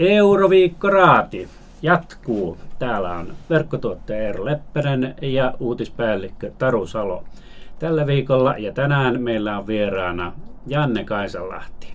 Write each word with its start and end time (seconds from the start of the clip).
Euroviikkoraati 0.00 1.48
jatkuu. 1.82 2.58
Täällä 2.78 3.10
on 3.10 3.34
verkkotuottaja 3.50 4.18
Eero 4.18 4.44
Leppänen 4.44 5.14
ja 5.22 5.54
uutispäällikkö 5.58 6.50
Taru 6.58 6.86
Salo. 6.86 7.24
Tällä 7.78 8.06
viikolla 8.06 8.54
ja 8.58 8.72
tänään 8.72 9.22
meillä 9.22 9.58
on 9.58 9.66
vieraana 9.66 10.32
Janne 10.66 11.04
Kaisalahti. 11.04 11.94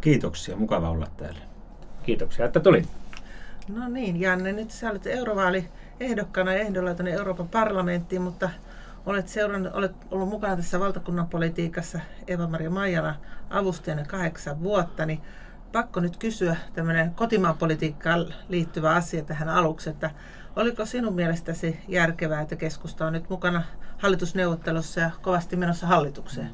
Kiitoksia, 0.00 0.56
mukava 0.56 0.90
olla 0.90 1.06
täällä. 1.16 1.40
Kiitoksia, 2.02 2.46
että 2.46 2.60
tulit. 2.60 2.88
No 3.68 3.88
niin, 3.88 4.20
Janne, 4.20 4.52
nyt 4.52 4.70
sä 4.70 4.90
olet 4.90 5.06
eurovaali 5.06 5.68
ehdokkana 6.00 6.54
ehdolla 6.54 6.94
tänne 6.94 7.12
Euroopan 7.12 7.48
parlamenttiin, 7.48 8.22
mutta 8.22 8.50
olet, 9.06 9.28
seurannut, 9.28 9.74
olet 9.74 9.92
ollut 10.10 10.28
mukana 10.28 10.56
tässä 10.56 10.80
valtakunnan 10.80 11.28
politiikassa 11.28 12.00
Eva-Maria 12.26 12.70
Maijala 12.70 13.14
avustajana 13.50 14.04
kahdeksan 14.04 14.62
vuotta, 14.62 15.06
niin 15.06 15.20
pakko 15.72 16.00
nyt 16.00 16.16
kysyä 16.16 16.56
tämmöinen 16.74 17.14
kotimaan 17.14 17.58
politiikkaan 17.58 18.34
liittyvä 18.48 18.90
asia 18.90 19.22
tähän 19.22 19.48
aluksi, 19.48 19.90
että 19.90 20.10
oliko 20.56 20.86
sinun 20.86 21.14
mielestäsi 21.14 21.80
järkevää, 21.88 22.40
että 22.40 22.56
keskusta 22.56 23.06
on 23.06 23.12
nyt 23.12 23.30
mukana 23.30 23.62
hallitusneuvottelussa 23.98 25.00
ja 25.00 25.10
kovasti 25.22 25.56
menossa 25.56 25.86
hallitukseen? 25.86 26.50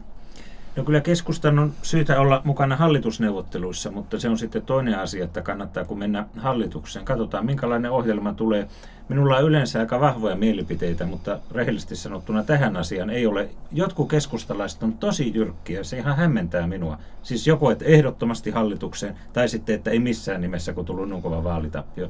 No 0.77 0.85
kyllä 0.85 1.01
keskustan 1.01 1.59
on 1.59 1.73
syytä 1.83 2.21
olla 2.21 2.43
mukana 2.45 2.77
hallitusneuvotteluissa, 2.77 3.91
mutta 3.91 4.21
se 4.21 4.29
on 4.29 4.39
sitten 4.39 4.63
toinen 4.63 4.99
asia, 4.99 5.25
että 5.25 5.43
kannattaa 5.43 5.85
kun 5.85 5.99
mennä 5.99 6.27
hallitukseen. 6.37 7.05
Katsotaan 7.05 7.47
minkälainen 7.47 7.91
ohjelma 7.91 8.35
tulee. 8.35 8.69
Minulla 9.09 9.37
on 9.37 9.45
yleensä 9.45 9.81
aika 9.81 10.01
vahvoja 10.01 10.37
mielipiteitä, 10.37 11.07
mutta 11.07 11.39
rehellisesti 11.51 11.97
sanottuna 11.97 12.45
tähän 12.45 12.77
asiaan 12.77 13.11
ei 13.11 13.27
ole. 13.27 13.49
Jotkut 13.73 14.09
keskustalaiset 14.09 14.83
on 14.83 14.93
tosi 14.93 15.35
jyrkkiä, 15.35 15.85
se 15.85 15.99
ihan 15.99 16.17
hämmentää 16.17 16.67
minua. 16.67 16.99
Siis 17.23 17.47
joko, 17.47 17.71
että 17.71 17.85
ehdottomasti 17.85 18.51
hallitukseen, 18.51 19.17
tai 19.33 19.49
sitten, 19.49 19.75
että 19.75 19.91
ei 19.91 19.99
missään 19.99 20.41
nimessä, 20.41 20.73
kun 20.73 20.85
tullut 20.85 21.09
niin 21.09 21.23
kova 21.23 21.45
vaalitappio. 21.45 22.09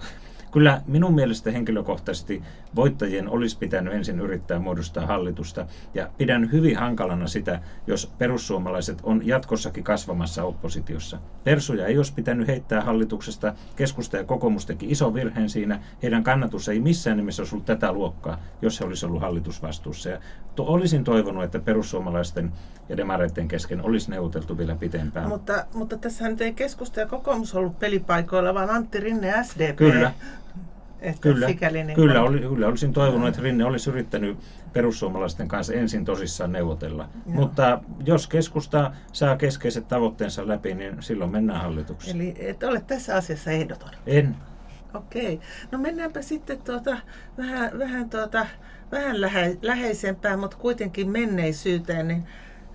Kyllä 0.53 0.83
minun 0.87 1.15
mielestä 1.15 1.51
henkilökohtaisesti 1.51 2.43
voittajien 2.77 3.29
olisi 3.29 3.59
pitänyt 3.59 3.95
ensin 3.95 4.21
yrittää 4.21 4.59
muodostaa 4.59 5.07
hallitusta 5.07 5.67
ja 5.95 6.11
pidän 6.19 6.53
hyvin 6.53 6.77
hankalana 6.77 7.27
sitä, 7.27 7.61
jos 7.87 8.13
perussuomalaiset 8.19 8.99
on 9.03 9.27
jatkossakin 9.27 9.85
kasvamassa 9.85 10.45
oppositiossa. 10.45 11.19
Persuja 11.45 11.87
ei 11.87 11.97
olisi 11.97 12.15
pitänyt 12.15 12.49
heittää 12.49 12.81
hallituksesta, 12.81 13.55
keskusta 13.77 14.17
ja 14.17 14.25
kokoomus 14.25 14.67
teki 14.67 14.91
iso 14.91 15.15
virheen 15.15 15.49
siinä, 15.49 15.81
heidän 16.03 16.25
kannatus 16.25 16.69
ei 16.69 16.81
missään 16.89 17.17
nimessä 17.17 17.43
olisi 17.43 17.55
ollut 17.55 17.67
tätä 17.67 17.93
luokkaa, 17.93 18.39
jos 18.63 18.81
he 18.81 18.85
olisi 18.85 19.07
ollut 19.07 19.21
hallitusvastuussa. 19.21 20.09
Ja 20.09 20.21
to, 20.55 20.65
olisin 20.65 21.05
toivonut, 21.05 21.45
että 21.45 21.59
perussuomalaisten 21.59 22.53
ja 22.89 22.97
demareiden 22.97 23.49
kesken 23.49 23.85
olisi 23.85 24.11
neuvoteltu 24.11 24.59
vielä 24.59 24.77
pitempään. 24.77 25.29
Mutta, 25.29 25.67
mutta 25.75 25.97
tässä 25.97 26.29
nyt 26.29 26.41
ei 26.41 26.53
keskusta 26.53 27.01
ja 27.01 27.07
kokoomus 27.07 27.55
ollut 27.55 27.79
pelipaikoilla, 27.79 28.55
vaan 28.55 28.71
Antti 28.71 29.01
Rinne 29.01 29.43
SDP. 29.43 29.77
Kyllä, 29.77 30.13
että 31.01 31.21
kyllä, 31.21 31.47
sikäli 31.47 31.85
niin 31.85 31.97
kyllä, 31.97 32.23
oli, 32.23 32.41
kyllä 32.41 32.67
olisin 32.67 32.93
toivonut, 32.93 33.29
että 33.29 33.43
Rinne 33.43 33.65
olisi 33.65 33.91
yrittänyt 33.91 34.39
perussuomalaisten 34.73 35.49
kanssa 35.49 35.75
ensin 35.75 36.05
tosissaan 36.05 36.53
neuvotella. 36.53 37.09
Joo. 37.27 37.35
Mutta 37.35 37.81
jos 38.05 38.27
keskusta 38.27 38.93
saa 39.13 39.37
keskeiset 39.37 39.89
tavoitteensa 39.89 40.49
läpi, 40.49 40.75
niin 40.75 41.03
silloin 41.03 41.31
mennään 41.31 41.61
hallitukseen. 41.61 42.17
Eli 42.17 42.35
et 42.39 42.63
ole 42.63 42.81
tässä 42.87 43.17
asiassa 43.17 43.51
ehdoton? 43.51 43.91
En. 44.07 44.37
Okei. 44.95 45.41
No 45.71 45.79
mennäänpä 45.79 46.23
sitten 46.23 46.63
tuota, 46.63 46.97
vähän, 47.39 47.79
vähän, 47.79 48.11
tuota, 48.11 48.47
vähän 48.93 49.21
lähe, 49.21 49.59
läheisempään, 49.63 50.39
mutta 50.39 50.57
kuitenkin 50.57 51.11
menneisyyteen. 51.11 52.09
Niin 52.09 52.27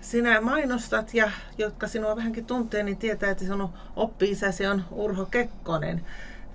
sinä 0.01 0.41
mainostat 0.41 1.13
ja 1.13 1.31
jotka 1.57 1.87
sinua 1.87 2.15
vähänkin 2.15 2.45
tuntee, 2.45 2.83
niin 2.83 2.97
tietää, 2.97 3.29
että 3.29 3.43
sinun 3.43 3.69
oppi-isäsi 3.95 4.67
on 4.67 4.83
Urho 4.91 5.25
Kekkonen. 5.25 6.01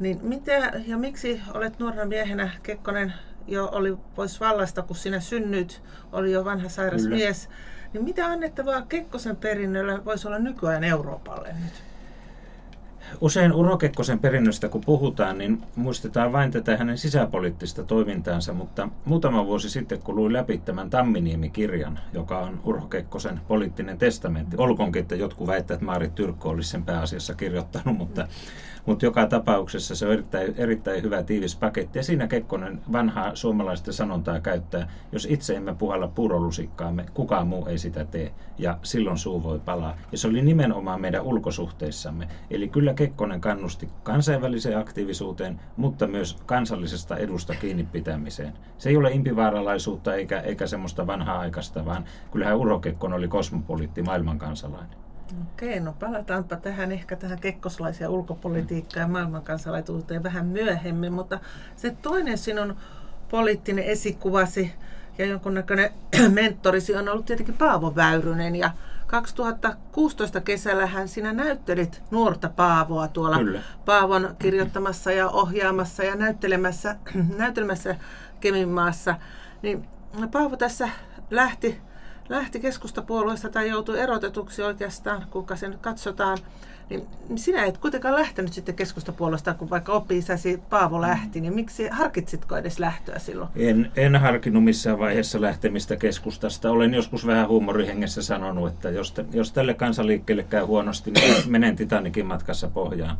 Niin 0.01 0.19
mitä 0.23 0.73
ja 0.87 0.99
miksi 0.99 1.41
olet 1.55 1.79
nuorena 1.79 2.05
miehenä, 2.05 2.51
Kekkonen 2.63 3.13
jo 3.47 3.69
oli 3.73 3.97
pois 4.15 4.41
vallasta, 4.41 4.83
kun 4.83 4.97
sinä 4.97 5.21
synnyt, 5.21 5.83
oli 6.13 6.33
jo 6.33 6.45
vanha 6.45 6.69
sairas 6.69 7.03
Kyllä. 7.03 7.17
mies. 7.17 7.49
Niin 7.93 8.05
mitä 8.05 8.27
annettavaa 8.27 8.83
Kekkosen 8.83 9.37
perinnöllä 9.37 10.05
voisi 10.05 10.29
olla 10.29 10.39
nykyään 10.39 10.85
Euroopalle 10.85 11.55
nyt? 11.65 11.88
Usein 13.21 13.53
Urho 13.53 13.77
Kekkosen 13.77 14.19
perinnöstä 14.19 14.69
kun 14.69 14.81
puhutaan, 14.87 15.39
niin 15.39 15.63
muistetaan 15.77 16.33
vain 16.33 16.51
tätä 16.51 16.77
hänen 16.77 16.99
sisäpoliittista 16.99 17.85
toimintaansa, 17.85 18.53
mutta 18.53 18.89
muutama 19.05 19.47
vuosi 19.47 19.71
sitten 19.71 20.03
kun 20.03 20.17
luin 20.17 20.33
läpi 20.33 20.59
tämän 20.59 20.91
Tamminiemi-kirjan, 20.91 22.01
joka 22.13 22.39
on 22.39 22.61
Urho 22.65 22.87
Kekkosen 22.87 23.41
poliittinen 23.49 23.99
testamentti, 23.99 24.57
olkoonkin, 24.57 25.03
että 25.03 25.17
jotkut 25.17 25.47
väittävät, 25.47 25.79
että 25.79 25.87
Maarit 25.87 26.15
Tyrkko 26.15 26.49
olisi 26.49 26.71
sen 26.71 26.83
pääasiassa 26.83 27.35
kirjoittanut, 27.35 27.99
mutta 27.99 28.29
mutta 28.89 29.05
joka 29.05 29.27
tapauksessa 29.27 29.97
se 29.97 30.07
on 30.07 30.13
erittäin, 30.13 30.55
erittäin 30.57 31.03
hyvä 31.03 31.23
tiivis 31.23 31.57
paketti. 31.57 31.99
Ja 31.99 32.03
siinä 32.03 32.29
Kekkonen 32.29 32.81
vanhaa 32.93 33.35
suomalaista 33.35 33.93
sanontaa 33.93 34.41
käyttää, 34.41 34.89
jos 35.13 35.27
itse 35.31 35.57
emme 35.57 35.75
puhalla 35.75 36.09
puurolusikkaamme, 36.09 37.07
kukaan 37.15 37.47
muu 37.47 37.67
ei 37.67 37.79
sitä 37.79 38.05
tee. 38.05 38.33
Ja 38.59 38.79
silloin 38.83 39.19
suu 39.19 39.43
voi 39.43 39.59
palaa. 39.59 39.97
Ja 40.13 40.19
se 40.19 40.29
oli 40.29 40.43
nimenomaan 40.43 41.01
meidän 41.01 41.23
ulkosuhteissamme. 41.23 42.29
Eli 42.51 42.69
kyllä 42.69 42.95
Kekkonen 42.95 43.41
kannusti 43.41 43.89
kansainväliseen 44.03 44.79
aktiivisuuteen, 44.79 45.61
mutta 45.77 46.07
myös 46.07 46.37
kansallisesta 46.47 47.17
edusta 47.17 47.55
kiinni 47.55 47.85
pitämiseen. 47.85 48.53
Se 48.79 48.89
ei 48.89 48.97
ole 48.97 49.13
impivaaralaisuutta 49.13 50.15
eikä, 50.15 50.41
eikä 50.41 50.67
semmoista 50.67 51.07
vanhaa 51.07 51.39
aikaista, 51.39 51.85
vaan 51.85 52.05
kyllähän 52.33 52.57
Urho 52.57 52.79
Kekkonen 52.79 53.19
oli 53.19 53.29
kosmopoliitti, 53.29 54.03
maailmankansalainen. 54.03 55.08
Okei, 55.55 55.81
no 55.81 55.95
palataanpa 56.01 56.57
tähän 56.57 56.93
ehkä 56.93 57.17
tähän 57.17 57.39
kekkoslaisia 57.39 58.11
ulkopolitiikkaan 58.11 59.01
ja 59.03 59.09
maailmankansalaisuuteen 59.09 60.23
vähän 60.23 60.47
myöhemmin, 60.47 61.13
mutta 61.13 61.41
se 61.77 61.97
toinen 62.03 62.39
sinun 62.39 62.77
poliittinen 63.31 63.85
esikuvasi 63.85 64.73
ja 65.19 65.27
jonkunnäköinen 65.27 65.91
mentorisi 66.33 66.97
on 66.97 67.09
ollut 67.09 67.27
tietenkin 67.27 67.57
Paavo 67.57 67.95
Väyrynen 67.97 68.57
ja 68.57 68.71
2016 69.07 70.41
kesällähän 70.41 71.09
sinä 71.09 71.33
näyttelit 71.33 72.03
nuorta 72.11 72.49
Paavoa 72.49 73.09
tuolla 73.09 73.39
Kyllä. 73.39 73.61
Paavon 73.85 74.37
kirjoittamassa 74.39 75.13
ja 75.13 75.29
ohjaamassa 75.29 76.05
ja 76.05 76.15
näyttelemässä, 76.15 76.97
näyttelemässä 77.39 77.97
Keminmaassa. 78.41 79.15
Niin 79.63 79.89
Paavo 80.33 80.57
tässä 80.57 80.89
lähti 81.31 81.81
lähti 82.29 82.61
keskustapuolueesta 82.61 83.49
tai 83.49 83.69
joutui 83.69 84.01
erotetuksi 84.01 84.63
oikeastaan, 84.63 85.27
kuinka 85.31 85.57
se 85.57 85.69
nyt 85.69 85.81
katsotaan, 85.81 86.39
niin 86.91 87.09
sinä 87.37 87.65
et 87.65 87.79
kuitenkaan 87.79 88.15
lähtenyt 88.15 88.53
sitten 88.53 88.75
keskustapuolueesta, 88.75 89.55
kun 89.55 89.71
vaikka 89.71 89.93
oppi-isäsi 89.93 90.63
Paavo 90.71 91.01
lähti, 91.01 91.41
niin 91.41 91.55
miksi 91.55 91.89
harkitsitko 91.89 92.57
edes 92.57 92.79
lähtöä 92.79 93.19
silloin? 93.19 93.49
En, 93.57 93.93
en 93.97 94.17
harkinnut 94.17 94.65
missään 94.65 94.99
vaiheessa 94.99 95.41
lähtemistä 95.41 95.97
keskustasta. 95.97 96.71
Olen 96.71 96.95
joskus 96.95 97.27
vähän 97.27 97.49
huumorihengessä 97.49 98.23
sanonut, 98.23 98.69
että 98.69 98.91
jos, 98.91 99.13
te, 99.13 99.25
jos 99.33 99.53
tälle 99.53 99.75
kansaliikkeelle 99.75 100.43
käy 100.43 100.65
huonosti, 100.65 101.11
niin 101.11 101.35
menen 101.51 101.77
Titanikin 101.77 102.27
matkassa 102.27 102.69
pohjaan 102.69 103.17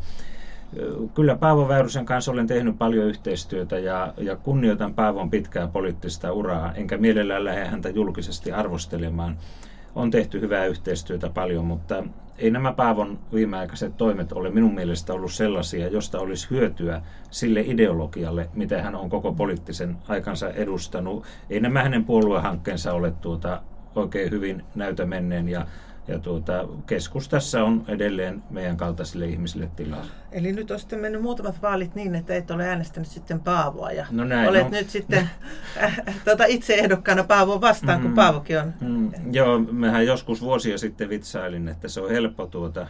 kyllä 1.15 1.35
Paavo 1.35 1.67
Väyrysen 1.67 2.05
kanssa 2.05 2.31
olen 2.31 2.47
tehnyt 2.47 2.77
paljon 2.77 3.05
yhteistyötä 3.05 3.79
ja, 3.79 4.13
ja 4.17 4.35
kunnioitan 4.35 4.93
Paavon 4.93 5.29
pitkää 5.29 5.67
poliittista 5.67 6.31
uraa, 6.31 6.73
enkä 6.73 6.97
mielellään 6.97 7.45
lähde 7.45 7.65
häntä 7.65 7.89
julkisesti 7.89 8.51
arvostelemaan. 8.51 9.37
On 9.95 10.11
tehty 10.11 10.41
hyvää 10.41 10.65
yhteistyötä 10.65 11.29
paljon, 11.29 11.65
mutta 11.65 12.03
ei 12.37 12.51
nämä 12.51 12.73
Paavon 12.73 13.19
viimeaikaiset 13.33 13.97
toimet 13.97 14.31
ole 14.31 14.49
minun 14.49 14.75
mielestä 14.75 15.13
ollut 15.13 15.31
sellaisia, 15.31 15.87
josta 15.87 16.19
olisi 16.19 16.49
hyötyä 16.49 17.01
sille 17.31 17.61
ideologialle, 17.61 18.49
mitä 18.53 18.81
hän 18.81 18.95
on 18.95 19.09
koko 19.09 19.33
poliittisen 19.33 19.97
aikansa 20.07 20.49
edustanut. 20.49 21.25
Ei 21.49 21.59
nämä 21.59 21.83
hänen 21.83 22.05
puoluehankkeensa 22.05 22.93
ole 22.93 23.11
tuota 23.11 23.61
oikein 23.95 24.31
hyvin 24.31 24.63
näytä 24.75 25.05
menneen 25.05 25.49
ja 25.49 25.65
ja 26.09 26.19
tuota, 26.19 26.67
keskustassa 26.85 27.63
on 27.63 27.85
edelleen 27.87 28.43
meidän 28.49 28.77
kaltaisille 28.77 29.25
ihmisille 29.25 29.69
tilaa. 29.75 30.05
Eli 30.31 30.53
nyt 30.53 30.71
on 30.71 30.79
sitten 30.79 30.99
mennyt 30.99 31.21
muutamat 31.21 31.61
vaalit 31.61 31.95
niin, 31.95 32.15
että 32.15 32.35
et 32.35 32.51
ole 32.51 32.67
äänestänyt 32.67 33.09
sitten 33.09 33.39
Paavoa 33.39 33.91
ja 33.91 34.05
no 34.11 34.23
näin, 34.23 34.49
olet 34.49 34.63
no. 34.63 34.69
nyt 34.69 34.89
sitten 34.89 35.29
äh, 35.83 36.01
tuota, 36.25 36.45
itse 36.45 36.73
ehdokkaana 36.73 37.23
Paavoa 37.23 37.61
vastaan, 37.61 37.99
mm, 37.99 38.03
kun 38.03 38.13
Paavokin 38.13 38.59
on. 38.59 38.73
Mm, 38.81 39.11
joo, 39.31 39.59
mehän 39.59 40.05
joskus 40.05 40.41
vuosia 40.41 40.77
sitten 40.77 41.09
vitsailin, 41.09 41.67
että 41.67 41.87
se 41.87 42.01
on 42.01 42.11
helppo 42.11 42.45
tuota, 42.45 42.87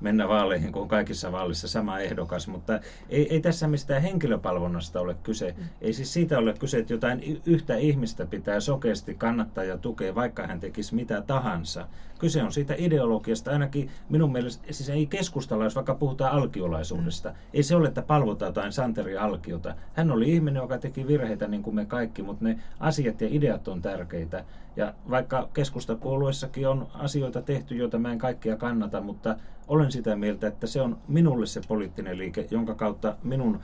mennä 0.00 0.28
vaaleihin, 0.28 0.72
kun 0.72 0.82
on 0.82 0.88
kaikissa 0.88 1.32
vaalissa 1.32 1.68
sama 1.68 1.98
ehdokas, 1.98 2.48
mutta 2.48 2.80
ei, 3.08 3.32
ei 3.34 3.40
tässä 3.40 3.68
mistään 3.68 4.02
henkilöpalvonnasta 4.02 5.00
ole 5.00 5.16
kyse. 5.22 5.54
Mm. 5.58 5.64
Ei 5.80 5.92
siis 5.92 6.12
siitä 6.12 6.38
ole 6.38 6.54
kyse, 6.54 6.78
että 6.78 6.92
jotain 6.92 7.40
yhtä 7.46 7.76
ihmistä 7.76 8.26
pitää 8.26 8.60
sokeasti 8.60 9.14
kannattaa 9.14 9.64
ja 9.64 9.78
tukea, 9.78 10.14
vaikka 10.14 10.46
hän 10.46 10.60
tekisi 10.60 10.94
mitä 10.94 11.22
tahansa. 11.22 11.86
Kyse 12.18 12.42
on 12.42 12.52
siitä 12.52 12.74
ideologiasta, 12.78 13.50
ainakin 13.50 13.90
minun 14.08 14.32
mielestä, 14.32 14.72
siis 14.72 14.88
ei 14.88 15.06
keskustalla, 15.06 15.64
jos 15.64 15.74
vaikka 15.74 15.94
puhutaan 15.94 16.32
alkiolaisuudesta. 16.32 17.28
Mm. 17.28 17.36
Ei 17.54 17.62
se 17.62 17.76
ole, 17.76 17.88
että 17.88 18.02
palvotaan 18.02 18.48
jotain 18.48 18.72
Santeri 18.72 19.16
Alkiota. 19.16 19.74
Hän 19.94 20.10
oli 20.10 20.32
ihminen, 20.32 20.60
joka 20.60 20.78
teki 20.78 21.06
virheitä 21.06 21.48
niin 21.48 21.62
kuin 21.62 21.76
me 21.76 21.84
kaikki, 21.84 22.22
mutta 22.22 22.44
ne 22.44 22.58
asiat 22.80 23.20
ja 23.20 23.28
ideat 23.30 23.68
on 23.68 23.82
tärkeitä. 23.82 24.44
Ja 24.78 24.94
vaikka 25.10 25.48
keskustapuolueessakin 25.54 26.68
on 26.68 26.88
asioita 26.94 27.42
tehty, 27.42 27.76
joita 27.76 27.98
mä 27.98 28.12
en 28.12 28.18
kaikkia 28.18 28.56
kannata, 28.56 29.00
mutta 29.00 29.36
olen 29.68 29.92
sitä 29.92 30.16
mieltä, 30.16 30.46
että 30.46 30.66
se 30.66 30.80
on 30.80 30.98
minulle 31.08 31.46
se 31.46 31.60
poliittinen 31.68 32.18
liike, 32.18 32.46
jonka 32.50 32.74
kautta 32.74 33.16
minun 33.22 33.60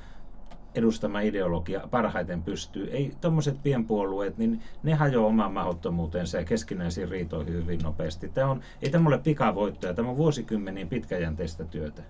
edustama 0.75 1.21
ideologia 1.21 1.81
parhaiten 1.91 2.43
pystyy. 2.43 2.91
Ei 2.91 3.13
tuommoiset 3.21 3.63
pienpuolueet, 3.63 4.39
niin 4.39 4.63
ne 4.83 4.95
hajoaa 4.95 5.27
omaan 5.27 5.53
mahdottomuuteensa 5.53 6.39
ja 6.39 6.45
keskinäisiin 6.45 7.09
riitoihin 7.09 7.55
hyvin 7.55 7.81
nopeasti. 7.83 8.29
Tämä 8.29 8.51
on, 8.51 8.61
ei 8.83 8.91
tämä 8.91 9.09
ole 9.09 9.19
pikavoittoja, 9.19 9.95
tämä 9.95 10.09
on 10.09 10.17
vuosikymmeniin 10.17 10.89
pitkäjänteistä 10.89 11.65
työtä. 11.65 12.03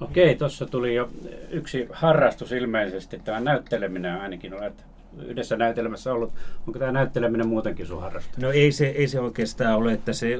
Okei, 0.00 0.36
tuossa 0.36 0.66
tuli 0.66 0.94
jo 0.94 1.10
yksi 1.50 1.88
harrastus 1.92 2.52
ilmeisesti. 2.52 3.18
Tämä 3.18 3.40
näytteleminen 3.40 4.20
ainakin 4.20 4.54
olet 4.54 4.95
yhdessä 5.22 5.56
näytelmässä 5.56 6.12
ollut. 6.12 6.32
Onko 6.66 6.78
tämä 6.78 6.92
näytteleminen 6.92 7.48
muutenkin 7.48 7.86
sun 7.86 8.00
harrastus? 8.00 8.38
No 8.38 8.50
ei 8.50 8.72
se, 8.72 8.86
ei 8.86 9.08
se 9.08 9.20
oikeastaan 9.20 9.76
ole, 9.76 9.92
että 9.92 10.12
se, 10.12 10.38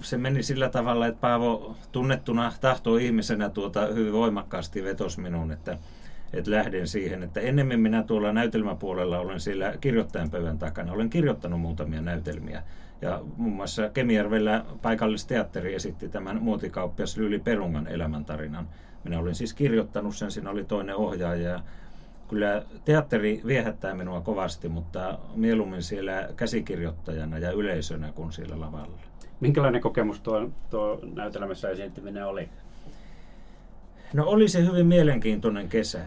se 0.00 0.18
meni 0.18 0.42
sillä 0.42 0.68
tavalla, 0.68 1.06
että 1.06 1.20
Paavo 1.20 1.76
tunnettuna 1.92 2.52
tahtoo 2.60 2.96
ihmisenä 2.96 3.48
tuota 3.48 3.86
hyvin 3.86 4.12
voimakkaasti 4.12 4.84
vetos 4.84 5.18
minuun, 5.18 5.52
että 5.52 5.78
että 6.32 6.50
lähden 6.50 6.88
siihen, 6.88 7.22
että 7.22 7.40
ennemmin 7.40 7.80
minä 7.80 8.02
tuolla 8.02 8.32
näytelmäpuolella 8.32 9.18
olen 9.18 9.40
siellä 9.40 9.74
kirjoittajan 9.80 10.30
pöydän 10.30 10.58
takana. 10.58 10.92
Olen 10.92 11.10
kirjoittanut 11.10 11.60
muutamia 11.60 12.00
näytelmiä. 12.00 12.62
Ja 13.02 13.20
muun 13.36 13.52
muassa 13.52 13.88
Kemijärvellä 13.88 14.64
paikallisteatteri 14.82 15.74
esitti 15.74 16.08
tämän 16.08 16.42
muotikauppias 16.42 17.16
Lyli 17.16 17.38
Perungan 17.38 17.86
elämäntarinan. 17.86 18.68
Minä 19.04 19.18
olin 19.18 19.34
siis 19.34 19.54
kirjoittanut 19.54 20.16
sen, 20.16 20.30
siinä 20.30 20.50
oli 20.50 20.64
toinen 20.64 20.96
ohjaaja. 20.96 21.50
Ja 21.50 21.60
kyllä 22.28 22.62
teatteri 22.84 23.42
viehättää 23.46 23.94
minua 23.94 24.20
kovasti, 24.20 24.68
mutta 24.68 25.18
mieluummin 25.34 25.82
siellä 25.82 26.28
käsikirjoittajana 26.36 27.38
ja 27.38 27.50
yleisönä 27.50 28.12
kuin 28.12 28.32
siellä 28.32 28.60
lavalla. 28.60 28.98
Minkälainen 29.40 29.80
kokemus 29.80 30.20
tuo, 30.20 30.50
tuo 30.70 31.00
näytelmässä 31.14 31.70
esiintyminen 31.70 32.26
oli? 32.26 32.48
No 34.14 34.26
oli 34.26 34.48
se 34.48 34.64
hyvin 34.64 34.86
mielenkiintoinen 34.86 35.68
kesä. 35.68 36.00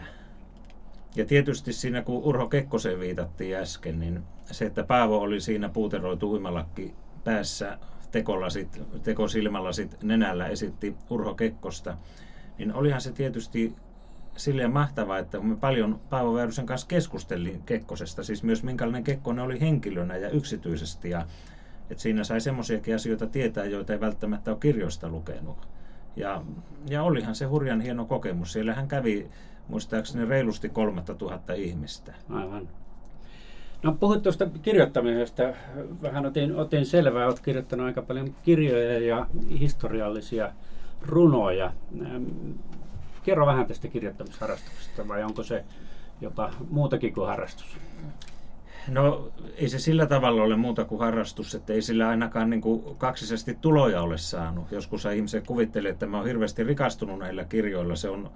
Ja 1.16 1.24
tietysti 1.24 1.72
siinä, 1.72 2.02
kun 2.02 2.22
Urho 2.22 2.48
Kekkoseen 2.48 3.00
viitattiin 3.00 3.56
äsken, 3.56 4.00
niin 4.00 4.22
se, 4.44 4.64
että 4.64 4.84
Paavo 4.84 5.18
oli 5.18 5.40
siinä 5.40 5.68
puuteroitu 5.68 6.32
uimalakki 6.32 6.94
päässä, 7.24 7.78
tekolasit, 8.10 8.82
tekosilmälasit 9.02 10.02
nenällä 10.02 10.46
esitti 10.46 10.96
Urho 11.10 11.34
Kekkosta, 11.34 11.96
niin 12.58 12.74
olihan 12.74 13.00
se 13.00 13.12
tietysti 13.12 13.74
silleen 14.36 14.72
mahtavaa, 14.72 15.18
että 15.18 15.40
me 15.40 15.56
paljon 15.56 16.00
Paavo 16.10 16.34
Väyrysen 16.34 16.66
kanssa 16.66 16.86
keskustelin 16.86 17.62
Kekkosesta, 17.66 18.24
siis 18.24 18.42
myös 18.42 18.62
minkälainen 18.62 19.04
Kekkonen 19.04 19.44
oli 19.44 19.60
henkilönä 19.60 20.16
ja 20.16 20.30
yksityisesti, 20.30 21.10
ja 21.10 21.26
että 21.90 22.02
siinä 22.02 22.24
sai 22.24 22.40
semmoisiakin 22.40 22.94
asioita 22.94 23.26
tietää, 23.26 23.64
joita 23.64 23.92
ei 23.92 24.00
välttämättä 24.00 24.50
ole 24.50 24.58
kirjoista 24.60 25.08
lukenut. 25.08 25.68
Ja, 26.16 26.42
ja 26.88 27.02
olihan 27.02 27.34
se 27.34 27.44
hurjan 27.44 27.80
hieno 27.80 28.04
kokemus. 28.04 28.52
Siellä 28.52 28.74
hän 28.74 28.88
kävi 28.88 29.28
muistaakseni 29.68 30.24
reilusti 30.24 30.68
3000 30.68 31.52
ihmistä. 31.52 32.14
Aivan. 32.30 32.68
No 33.82 33.92
puhuit 34.00 34.22
tuosta 34.22 34.46
kirjoittamisesta. 34.62 35.42
Vähän 36.02 36.26
otin, 36.26 36.56
otin 36.56 36.86
selvää, 36.86 37.26
olet 37.26 37.40
kirjoittanut 37.40 37.86
aika 37.86 38.02
paljon 38.02 38.34
kirjoja 38.42 38.98
ja 38.98 39.26
historiallisia 39.60 40.52
runoja. 41.02 41.72
Kerro 43.26 43.46
vähän 43.46 43.66
tästä 43.66 43.88
kirjoittamisharrastuksesta 43.88 45.08
vai 45.08 45.22
onko 45.22 45.42
se 45.42 45.64
jopa 46.20 46.50
muutakin 46.70 47.14
kuin 47.14 47.26
harrastus? 47.26 47.76
No 48.88 49.32
ei 49.56 49.68
se 49.68 49.78
sillä 49.78 50.06
tavalla 50.06 50.42
ole 50.42 50.56
muuta 50.56 50.84
kuin 50.84 51.00
harrastus, 51.00 51.54
että 51.54 51.72
ei 51.72 51.82
sillä 51.82 52.08
ainakaan 52.08 52.50
niin 52.50 52.60
kuin 52.60 52.96
kaksisesti 52.96 53.58
tuloja 53.60 54.02
ole 54.02 54.18
saanut. 54.18 54.72
Joskus 54.72 55.04
ihmiset 55.04 55.46
kuvittelee, 55.46 55.90
että 55.90 56.06
mä 56.06 56.16
oon 56.16 56.26
hirveästi 56.26 56.64
rikastunut 56.64 57.18
näillä 57.18 57.44
kirjoilla. 57.44 57.96
Se 57.96 58.08
on 58.08 58.30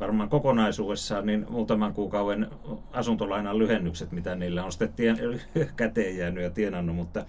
varmaan 0.00 0.28
kokonaisuudessaan 0.28 1.26
niin 1.26 1.46
muutaman 1.48 1.94
kuukauden 1.94 2.50
asuntolainan 2.92 3.58
lyhennykset, 3.58 4.12
mitä 4.12 4.34
niillä 4.34 4.64
on 4.64 4.72
sitten 4.72 4.92
tien, 4.92 5.16
käteen 5.76 6.16
jäänyt 6.16 6.44
ja 6.44 6.50
tienannut, 6.50 6.96
mutta 6.96 7.24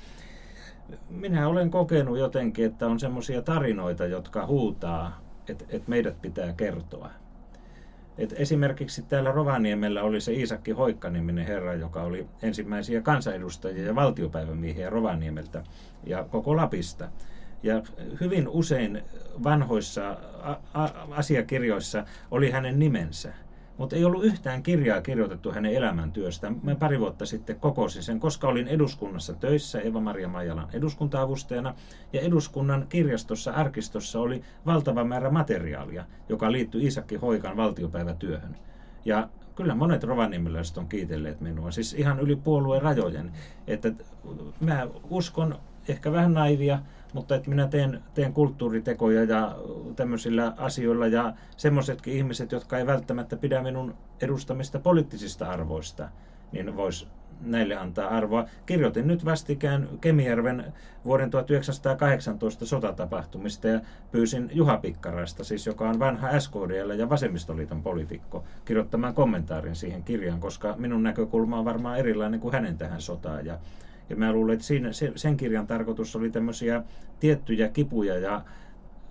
minä 1.10 1.48
olen 1.48 1.72
kokenut 1.72 2.18
jotenkin, 2.18 2.66
että 2.66 2.88
on 2.88 3.00
semmoisia 3.00 3.42
tarinoita, 3.42 4.06
jotka 4.06 4.48
huutaa, 4.48 5.23
että, 5.50 5.66
että 5.70 5.90
meidät 5.90 6.22
pitää 6.22 6.54
kertoa. 6.54 7.10
Et 8.18 8.34
esimerkiksi 8.38 9.02
täällä 9.02 9.32
Rovaniemellä 9.32 10.04
oli 10.04 10.22
se 10.22 10.34
Iisakki 10.34 10.72
Hoikka-niminen 10.72 11.46
herra, 11.46 11.74
joka 11.74 12.04
oli 12.04 12.28
ensimmäisiä 12.42 13.02
kansanedustajia 13.02 13.86
ja 13.86 13.96
valtiopäivämiehiä 13.96 14.90
Rovaniemeltä 14.90 15.64
ja 16.04 16.24
koko 16.24 16.56
Lapista. 16.56 17.10
Ja 17.64 17.82
hyvin 18.22 18.48
usein 18.48 19.02
vanhoissa 19.44 20.18
asiakirjoissa 21.12 22.06
oli 22.32 22.52
hänen 22.52 22.80
nimensä. 22.80 23.34
Mutta 23.78 23.96
ei 23.96 24.06
ollut 24.06 24.24
yhtään 24.24 24.64
kirjaa 24.64 25.02
kirjoitettu 25.02 25.52
hänen 25.52 25.74
elämäntyöstään. 25.74 26.60
Mä 26.64 26.76
pari 26.76 27.00
vuotta 27.00 27.26
sitten 27.26 27.60
kokosin 27.60 28.04
sen, 28.04 28.20
koska 28.20 28.48
olin 28.48 28.68
eduskunnassa 28.68 29.34
töissä 29.34 29.80
Eva-Maria 29.80 30.28
Maijalan 30.28 30.68
eduskuntaavustajana. 30.74 31.76
Ja 32.14 32.22
eduskunnan 32.22 32.86
kirjastossa, 32.90 33.52
arkistossa 33.52 34.20
oli 34.20 34.42
valtava 34.66 35.04
määrä 35.04 35.30
materiaalia, 35.30 36.06
joka 36.30 36.52
liittyi 36.52 36.86
Isakki 36.86 37.16
Hoikan 37.16 37.58
valtiopäivätyöhön. 37.58 38.56
Ja 39.06 39.30
kyllä 39.56 39.76
monet 39.76 40.04
rovaniemeläiset 40.04 40.78
on 40.78 40.88
kiitelleet 40.88 41.42
minua, 41.42 41.72
siis 41.72 41.94
ihan 41.94 42.20
yli 42.20 42.36
puolueen 42.36 42.82
rajojen. 42.82 43.32
Että 43.68 43.92
mä 44.60 44.88
uskon 45.10 45.56
ehkä 45.88 46.12
vähän 46.12 46.34
naivia, 46.34 46.80
mutta 47.14 47.36
että 47.36 47.50
minä 47.50 47.68
teen, 47.68 48.04
teen 48.14 48.34
kulttuuritekoja 48.34 49.24
ja 49.24 49.56
tämmöisillä 49.96 50.54
asioilla 50.58 51.08
ja 51.08 51.34
semmoisetkin 51.58 52.14
ihmiset, 52.14 52.52
jotka 52.52 52.78
ei 52.78 52.86
välttämättä 52.86 53.38
pidä 53.38 53.62
minun 53.62 53.96
edustamista 54.22 54.80
poliittisista 54.80 55.50
arvoista, 55.50 56.10
niin 56.52 56.76
vois 56.78 57.08
näille 57.42 57.76
antaa 57.76 58.10
arvoa. 58.10 58.46
Kirjoitin 58.66 59.08
nyt 59.08 59.26
vastikään 59.26 59.90
Kemijärven 60.02 60.74
vuoden 61.06 61.30
1918 61.30 62.66
sotatapahtumista 62.66 63.68
ja 63.68 63.82
pyysin 64.12 64.50
Juha 64.54 64.78
Pikkarasta, 64.78 65.44
siis 65.44 65.68
joka 65.68 65.90
on 65.90 66.00
vanha 66.00 66.40
SKDL 66.40 66.92
ja 66.92 67.10
Vasemmistoliiton 67.10 67.84
poliitikko, 67.84 68.44
kirjoittamaan 68.66 69.14
kommentaarin 69.14 69.76
siihen 69.76 70.04
kirjaan, 70.04 70.40
koska 70.40 70.76
minun 70.78 71.04
näkökulma 71.04 71.60
on 71.60 71.66
varmaan 71.66 72.00
erilainen 72.00 72.40
kuin 72.40 72.54
hänen 72.54 72.78
tähän 72.78 73.02
sotaan. 73.02 73.46
Ja 73.46 73.58
ja 74.10 74.16
mä 74.16 74.34
luulen, 74.34 74.54
että 74.54 74.66
siinä, 74.66 74.90
sen 75.16 75.38
kirjan 75.38 75.68
tarkoitus 75.68 76.16
oli 76.16 76.30
tämmöisiä 76.30 76.84
tiettyjä 77.20 77.70
kipuja 77.70 78.18
ja 78.18 78.42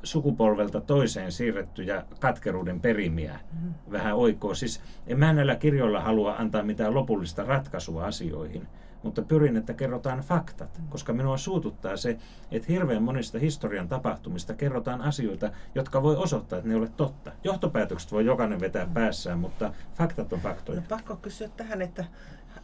sukupolvelta 0.03 0.81
toiseen 0.81 1.33
siirrettyjä 1.33 2.05
katkeruuden 2.21 2.81
perimiä 2.81 3.41
mm. 3.63 3.75
vähän 3.93 4.17
oikoa. 4.17 4.55
Siis 4.55 4.81
en 5.07 5.19
mä 5.19 5.33
näillä 5.33 5.57
kirjoilla 5.57 6.01
halua 6.01 6.35
antaa 6.39 6.63
mitään 6.63 6.95
lopullista 6.95 7.45
ratkaisua 7.45 8.05
asioihin, 8.05 8.67
mutta 9.03 9.23
pyrin, 9.23 9.57
että 9.57 9.75
kerrotaan 9.75 10.21
faktat, 10.21 10.81
koska 10.89 11.13
minua 11.13 11.37
suututtaa 11.37 11.97
se, 11.97 12.19
että 12.51 12.73
hirveän 12.73 13.03
monista 13.03 13.39
historian 13.39 13.89
tapahtumista 13.89 14.55
kerrotaan 14.55 15.01
asioita, 15.01 15.51
jotka 15.75 16.03
voi 16.03 16.17
osoittaa, 16.17 16.59
että 16.59 16.69
ne 16.69 16.75
ei 16.75 16.81
ole 16.81 16.89
totta. 16.97 17.33
Johtopäätökset 17.45 18.13
voi 18.13 18.27
jokainen 18.27 18.61
vetää 18.61 18.87
päässään, 18.95 19.39
mutta 19.39 19.73
faktat 19.95 20.33
on 20.33 20.41
faktoja. 20.41 20.81
No, 20.81 20.87
pakko 20.89 21.17
kysyä 21.17 21.49
tähän, 21.49 21.83
että 21.83 22.05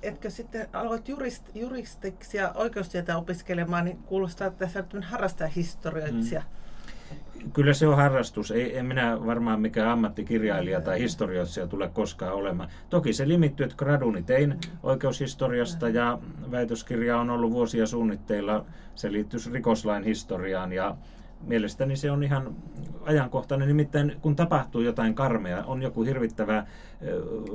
etkö 0.02 0.30
sitten 0.30 0.68
aloit 0.73 1.09
jurist, 1.09 1.45
juristiksi 1.54 2.37
ja 2.37 2.52
oikeustietä 2.54 3.16
opiskelemaan, 3.16 3.85
niin 3.85 3.99
kuulostaa, 3.99 4.47
että 4.47 4.85
on 4.95 5.02
harrastajahistorioitsija. 5.02 6.40
Mm. 6.40 6.68
Kyllä 7.53 7.75
se 7.75 7.88
on 7.88 7.97
harrastus. 7.97 8.50
Ei, 8.50 8.79
en 8.79 8.87
minä 8.87 9.27
varmaan 9.27 9.61
mikään 9.61 9.88
ammattikirjailija 9.88 10.81
tai 10.81 10.99
historioitsija 10.99 11.67
tule 11.67 11.88
koskaan 11.88 12.33
olemaan. 12.35 12.69
Toki 12.91 13.12
se 13.12 13.29
limittyy, 13.29 13.65
että 13.65 13.77
graduni 13.77 14.23
tein 14.23 14.55
oikeushistoriasta 14.83 15.88
ja 15.88 16.19
väitöskirja 16.50 17.19
on 17.21 17.31
ollut 17.31 17.53
vuosia 17.53 17.87
suunnitteilla. 17.87 18.65
Se 18.95 19.12
liittyy 19.12 19.41
rikoslain 19.53 20.05
historiaan 20.05 20.73
ja 20.73 20.97
mielestäni 21.40 21.97
se 21.97 22.11
on 22.11 22.23
ihan 22.23 22.57
ajankohtainen. 23.02 23.68
Nimittäin 23.68 24.16
kun 24.23 24.37
tapahtuu 24.37 24.80
jotain 24.80 25.14
karmea, 25.14 25.64
on 25.64 25.83
joku 25.83 26.02
hirvittävä 26.02 26.66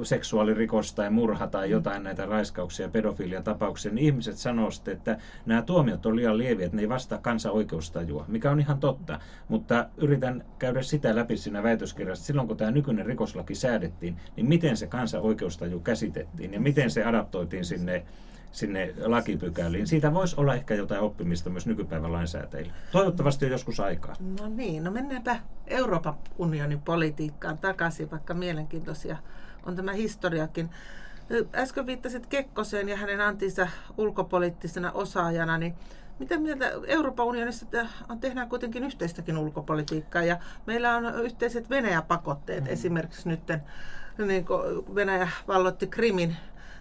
seksuaalirikos 0.03 0.93
tai 0.93 1.09
murha 1.09 1.47
tai 1.47 1.69
jotain 1.69 2.03
näitä 2.03 2.25
raiskauksia 2.25 2.85
ja 2.85 2.89
pedofiliatapauksia, 2.89 3.91
niin 3.91 4.05
ihmiset 4.05 4.37
sanoo 4.37 4.71
sitten, 4.71 4.93
että 4.93 5.17
nämä 5.45 5.61
tuomiot 5.61 6.05
on 6.05 6.15
liian 6.15 6.37
lieviä, 6.37 6.65
että 6.65 6.75
ne 6.75 6.81
ei 6.81 6.89
vastaa 6.89 7.17
kansan 7.17 7.51
oikeustajua, 7.51 8.25
mikä 8.27 8.51
on 8.51 8.59
ihan 8.59 8.79
totta. 8.79 9.19
Mutta 9.47 9.89
yritän 9.97 10.45
käydä 10.59 10.81
sitä 10.81 11.15
läpi 11.15 11.37
siinä 11.37 11.63
väitöskirjassa. 11.63 12.25
Silloin 12.25 12.47
kun 12.47 12.57
tämä 12.57 12.71
nykyinen 12.71 13.05
rikoslaki 13.05 13.55
säädettiin, 13.55 14.17
niin 14.35 14.49
miten 14.49 14.77
se 14.77 14.87
kansan 14.87 15.21
oikeustaju 15.21 15.79
käsitettiin 15.79 16.53
ja 16.53 16.59
miten 16.59 16.91
se 16.91 17.03
adaptoitiin 17.03 17.65
sinne 17.65 18.05
sinne 18.53 18.93
lakipykäliin. 19.05 19.87
Siitä 19.87 20.13
voisi 20.13 20.35
olla 20.37 20.55
ehkä 20.55 20.75
jotain 20.75 21.01
oppimista 21.01 21.49
myös 21.49 21.67
nykypäivän 21.67 22.13
lainsäätäjille. 22.13 22.73
Toivottavasti 22.91 23.45
on 23.45 23.51
joskus 23.51 23.79
aikaa. 23.79 24.15
No 24.39 24.47
niin, 24.47 24.83
no 24.83 24.91
mennäänpä 24.91 25.39
Euroopan 25.67 26.13
unionin 26.37 26.81
politiikkaan 26.81 27.57
takaisin, 27.57 28.11
vaikka 28.11 28.33
mielenkiintoisia 28.33 29.17
on 29.65 29.75
tämä 29.75 29.91
historiakin. 29.91 30.69
Äsken 31.55 31.85
viittasit 31.85 32.25
Kekkoseen 32.25 32.89
ja 32.89 32.97
hänen 32.97 33.21
antinsa 33.21 33.67
ulkopoliittisena 33.97 34.91
osaajana, 34.91 35.57
niin 35.57 35.75
mitä 36.19 36.37
mieltä 36.37 36.71
Euroopan 36.87 37.25
unionissa 37.25 37.65
tehdään 38.21 38.49
kuitenkin 38.49 38.83
yhteistäkin 38.83 39.37
ulkopolitiikkaa 39.37 40.23
ja 40.23 40.37
meillä 40.65 40.95
on 40.95 41.23
yhteiset 41.23 41.69
Venäjä-pakotteet 41.69 42.63
mm. 42.63 42.69
esimerkiksi 42.69 43.29
nyt, 43.29 43.41
niin 44.25 44.45
kuin 44.45 44.95
Venäjä 44.95 45.27
vallotti 45.47 45.87
Krimin, 45.87 46.37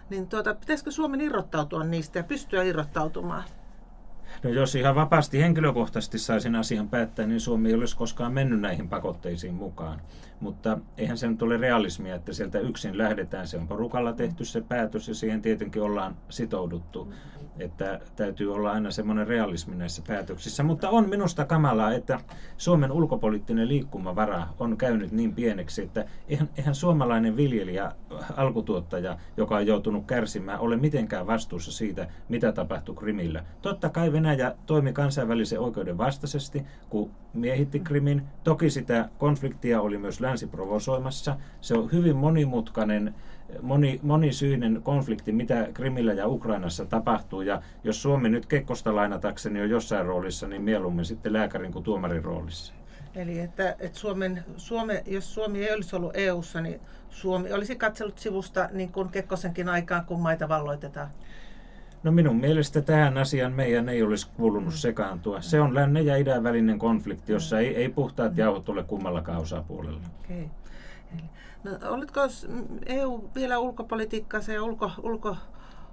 niin 0.09 0.27
tuota, 0.27 0.55
pitäisikö 0.55 0.91
Suomen 0.91 1.21
irrottautua 1.21 1.83
niistä 1.83 2.19
ja 2.19 2.23
pystyä 2.23 2.63
irrottautumaan? 2.63 3.43
No 4.43 4.49
jos 4.49 4.75
ihan 4.75 4.95
vapaasti 4.95 5.41
henkilökohtaisesti 5.41 6.19
saisin 6.19 6.55
asian 6.55 6.89
päättää, 6.89 7.27
niin 7.27 7.39
Suomi 7.39 7.69
ei 7.69 7.75
olisi 7.75 7.97
koskaan 7.97 8.33
mennyt 8.33 8.61
näihin 8.61 8.89
pakotteisiin 8.89 9.53
mukaan. 9.53 10.01
Mutta 10.39 10.77
eihän 10.97 11.17
se 11.17 11.27
nyt 11.27 11.41
ole 11.41 11.57
realismia, 11.57 12.15
että 12.15 12.33
sieltä 12.33 12.59
yksin 12.59 12.97
lähdetään. 12.97 13.47
Se 13.47 13.57
on 13.57 13.67
porukalla 13.67 14.13
tehty 14.13 14.45
se 14.45 14.61
päätös 14.61 15.07
ja 15.07 15.15
siihen 15.15 15.41
tietenkin 15.41 15.81
ollaan 15.81 16.15
sitouduttu. 16.29 17.13
Että 17.59 17.99
täytyy 18.15 18.53
olla 18.53 18.71
aina 18.71 18.91
semmoinen 18.91 19.27
realismi 19.27 19.75
näissä 19.75 20.01
päätöksissä. 20.07 20.63
Mutta 20.63 20.89
on 20.89 21.09
minusta 21.09 21.45
kamalaa, 21.45 21.93
että 21.93 22.19
Suomen 22.57 22.91
ulkopoliittinen 22.91 23.67
liikkumavara 23.67 24.47
on 24.59 24.77
käynyt 24.77 25.11
niin 25.11 25.33
pieneksi, 25.33 25.81
että 25.81 26.05
eihän, 26.27 26.49
eihän 26.57 26.75
suomalainen 26.75 27.37
viljelijä, 27.37 27.91
alkutuottaja, 28.35 29.17
joka 29.37 29.55
on 29.55 29.67
joutunut 29.67 30.05
kärsimään, 30.05 30.59
ole 30.59 30.77
mitenkään 30.77 31.27
vastuussa 31.27 31.71
siitä, 31.71 32.07
mitä 32.29 32.51
tapahtui 32.51 32.95
Krimillä. 32.95 33.45
Totta 33.61 33.89
kai 33.89 34.11
Venäjä 34.11 34.55
toimi 34.65 34.93
kansainvälisen 34.93 35.59
oikeuden 35.59 35.97
vastaisesti, 35.97 36.65
kun 36.89 37.11
miehitti 37.33 37.79
Krimin. 37.79 38.23
Toki 38.43 38.69
sitä 38.69 39.09
konfliktia 39.17 39.81
oli 39.81 39.97
myös 39.97 40.19
länsi 40.19 40.47
provosoimassa. 40.47 41.37
Se 41.61 41.73
on 41.73 41.91
hyvin 41.91 42.15
monimutkainen, 42.15 43.15
moni, 43.61 43.99
monisyinen 44.03 44.81
konflikti, 44.83 45.31
mitä 45.31 45.67
Krimillä 45.73 46.13
ja 46.13 46.27
Ukrainassa 46.27 46.85
tapahtuu. 46.85 47.41
Ja 47.41 47.61
jos 47.83 48.01
Suomi 48.01 48.29
nyt 48.29 48.45
Kekkosta 48.45 48.95
lainatakseni 48.95 49.61
on 49.61 49.69
jossain 49.69 50.05
roolissa, 50.05 50.47
niin 50.47 50.61
mieluummin 50.61 51.05
sitten 51.05 51.33
lääkärin 51.33 51.71
kuin 51.71 51.83
tuomarin 51.83 52.23
roolissa. 52.23 52.73
Eli 53.15 53.39
että, 53.39 53.75
että 53.79 53.99
Suomen, 53.99 54.43
Suome, 54.57 55.03
jos 55.07 55.33
Suomi 55.33 55.65
ei 55.65 55.73
olisi 55.73 55.95
ollut 55.95 56.17
EU:ssa, 56.17 56.61
niin 56.61 56.81
Suomi 57.09 57.53
olisi 57.53 57.75
katsellut 57.75 58.17
sivusta 58.17 58.69
niin 58.71 58.91
kuin 58.91 59.09
Kekkosenkin 59.09 59.69
aikaan, 59.69 60.05
kun 60.05 60.19
maita 60.19 60.49
valloitetaan. 60.49 61.09
No 62.03 62.11
minun 62.11 62.35
mielestä 62.35 62.81
tähän 62.81 63.17
asiaan 63.17 63.53
meidän 63.53 63.89
ei 63.89 64.03
olisi 64.03 64.27
kuulunut 64.37 64.73
sekaantua. 64.73 65.41
Se 65.41 65.61
on 65.61 65.75
lännen 65.75 66.05
ja 66.05 66.17
idän 66.17 66.43
välinen 66.43 66.79
konflikti, 66.79 67.31
jossa 67.31 67.59
ei, 67.59 67.75
ei 67.75 67.89
puhtaat 67.89 68.37
jauhot 68.37 68.69
ole 68.69 68.83
kummallakaan 68.83 69.41
osapuolella. 69.41 70.01
Okay. 70.25 70.45
No, 71.63 71.71
olitko 71.89 72.21
EU 72.85 73.29
vielä 73.35 73.59
ulkopolitiikkaansa 73.59 74.53
ja 74.53 74.63
ulko, 74.63 74.91
ulko, 75.03 75.37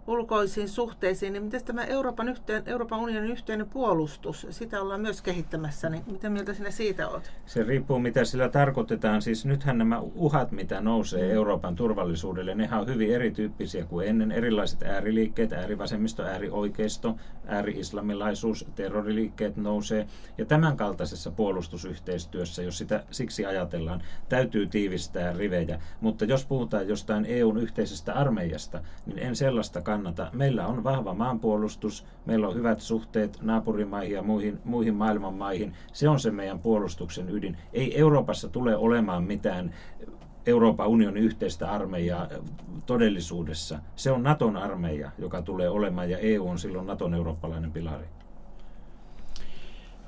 ulkoisiin 0.07 0.69
suhteisiin, 0.69 1.33
niin 1.33 1.42
miten 1.42 1.64
tämä 1.64 1.85
Euroopan, 1.85 2.28
yhteen, 2.28 2.62
Euroopan 2.66 3.00
unionin 3.00 3.30
yhteinen 3.30 3.69
puolustus, 3.69 4.47
sitä 4.50 4.83
ollaan 4.83 5.00
myös 5.00 5.23
kehittämässä, 5.23 5.88
niin 5.90 6.02
mitä 6.07 6.30
mieltä 6.30 6.54
sinä 6.54 6.71
siitä 6.71 7.09
olet? 7.09 7.33
Se 7.47 7.62
riippuu, 7.62 7.99
mitä 7.99 8.25
sillä 8.25 8.49
tarkoitetaan. 8.49 9.23
Siis 9.23 9.45
nythän 9.45 9.78
nämä 9.78 10.00
uhat, 10.00 10.50
mitä 10.52 10.80
nousee 10.80 11.28
mm. 11.28 11.35
Euroopan 11.35 11.76
turvallisuudelle, 11.76 12.54
ne 12.54 12.69
on 12.73 12.87
hyvin 12.87 13.14
erityyppisiä 13.14 13.85
kuin 13.85 14.09
ennen. 14.09 14.33
Erilaiset 14.33 14.83
ääriliikkeet, 14.83 15.52
äärivasemmisto, 15.52 16.23
äärioikeisto, 16.23 17.16
ääri-islamilaisuus, 17.47 18.66
terroriliikkeet 18.75 19.57
nousee. 19.57 20.07
Ja 20.38 20.45
tämän 20.45 20.76
kaltaisessa 20.76 21.30
puolustusyhteistyössä, 21.30 22.62
jos 22.62 22.78
sitä 22.78 23.04
siksi 23.11 23.47
ajatellaan, 23.47 24.02
täytyy 24.28 24.66
tiivistää 24.66 25.33
rivejä. 25.33 25.80
Mutta 26.00 26.25
jos 26.25 26.47
puhutaan 26.47 26.88
jostain 26.88 27.26
EUn 27.28 27.59
yhteisestä 27.59 28.14
armeijasta, 28.14 28.80
niin 29.07 29.19
en 29.19 29.37
sellaista 29.37 29.80
kannata. 29.80 30.00
Meillä 30.33 30.66
on 30.66 30.85
vahva 30.85 31.14
maanpuolustus, 31.14 32.07
meillä 32.26 32.49
on 32.49 32.54
hyvät 32.54 32.80
suhteet 32.80 33.38
naapurimaihin 33.42 34.14
ja 34.14 34.23
muihin, 34.23 34.59
muihin 34.64 34.95
maailman 34.95 35.35
maihin. 35.35 35.73
Se 35.92 36.09
on 36.09 36.21
se 36.21 36.30
meidän 36.30 36.59
puolustuksen 36.59 37.30
ydin. 37.30 37.57
Ei 37.73 37.99
Euroopassa 38.00 38.49
tule 38.49 38.76
olemaan 38.76 39.25
mitään 39.25 39.75
Euroopan 40.47 40.88
unionin 40.88 41.23
yhteistä 41.23 41.71
armeijaa 41.71 42.28
todellisuudessa. 42.87 43.78
Se 43.97 44.11
on 44.11 44.23
Naton 44.23 44.57
armeija, 44.57 45.11
joka 45.19 45.42
tulee 45.42 45.69
olemaan, 45.69 46.11
ja 46.11 46.19
EU 46.19 46.49
on 46.49 46.59
silloin 46.59 46.87
Naton 46.87 47.14
eurooppalainen 47.14 47.73
pilari. 47.73 48.04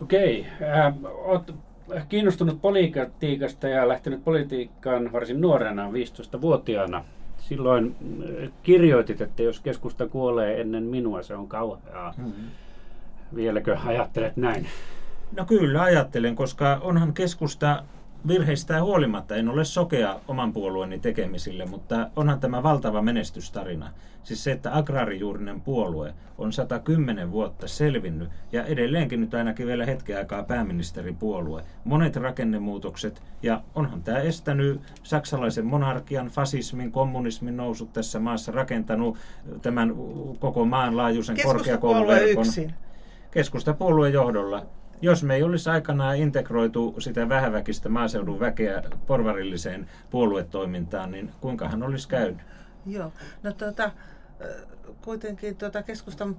Okei. 0.02 0.46
Äh, 0.62 0.94
olet 1.04 1.54
kiinnostunut 2.08 2.60
politiikasta 2.62 3.68
ja 3.68 3.88
lähtenyt 3.88 4.24
politiikkaan 4.24 5.12
varsin 5.12 5.40
nuorena, 5.40 5.90
15-vuotiaana 5.90 7.04
silloin 7.52 7.96
äh, 8.44 8.50
kirjoitit, 8.62 9.20
että 9.20 9.42
jos 9.42 9.60
keskusta 9.60 10.08
kuolee 10.08 10.60
ennen 10.60 10.82
minua, 10.82 11.22
se 11.22 11.34
on 11.34 11.48
kauheaa. 11.48 12.14
Mm-hmm. 12.16 12.44
Vieläkö 13.34 13.78
ajattelet 13.86 14.36
näin? 14.36 14.66
No 15.36 15.44
kyllä 15.44 15.82
ajattelen, 15.82 16.36
koska 16.36 16.78
onhan 16.82 17.12
keskusta 17.12 17.82
virheistä 18.28 18.82
huolimatta, 18.82 19.36
en 19.36 19.48
ole 19.48 19.64
sokea 19.64 20.20
oman 20.28 20.52
puolueeni 20.52 20.98
tekemisille, 20.98 21.66
mutta 21.66 22.10
onhan 22.16 22.40
tämä 22.40 22.62
valtava 22.62 23.02
menestystarina. 23.02 23.90
Siis 24.22 24.44
se, 24.44 24.52
että 24.52 24.76
agraarijuurinen 24.76 25.60
puolue 25.60 26.14
on 26.38 26.52
110 26.52 27.32
vuotta 27.32 27.68
selvinnyt 27.68 28.28
ja 28.52 28.64
edelleenkin 28.64 29.20
nyt 29.20 29.34
ainakin 29.34 29.66
vielä 29.66 29.86
hetken 29.86 30.18
aikaa 30.18 30.42
pääministeripuolue. 30.42 31.62
Monet 31.84 32.16
rakennemuutokset 32.16 33.22
ja 33.42 33.62
onhan 33.74 34.02
tämä 34.02 34.18
estänyt 34.18 34.80
saksalaisen 35.02 35.66
monarkian, 35.66 36.26
fasismin, 36.26 36.92
kommunismin 36.92 37.56
nousut 37.56 37.92
tässä 37.92 38.18
maassa, 38.18 38.52
rakentanut 38.52 39.18
tämän 39.62 39.94
koko 40.38 40.64
maanlaajuisen 40.64 41.36
korkeakouluverkon. 41.44 42.44
Keskustapuolueen 43.30 44.12
johdolla 44.12 44.66
jos 45.02 45.22
me 45.22 45.34
ei 45.34 45.42
olisi 45.42 45.70
aikanaan 45.70 46.16
integroitu 46.16 46.94
sitä 46.98 47.28
vähäväkistä 47.28 47.88
maaseudun 47.88 48.40
väkeä 48.40 48.82
porvarilliseen 49.06 49.88
puoluetoimintaan, 50.10 51.10
niin 51.10 51.30
kuinkahan 51.40 51.82
olisi 51.82 52.08
käynyt? 52.08 52.40
Joo, 52.86 53.12
no 53.42 53.52
tuota, 53.52 53.90
kuitenkin 55.04 55.56
tuota 55.56 55.82
keskustan 55.82 56.36